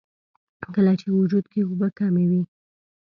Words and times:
کله 0.73 0.91
چې 0.99 1.07
وجود 1.17 1.45
کښې 1.51 1.61
اوبۀ 1.67 1.87
کمې 1.97 2.25
وي 2.29 2.41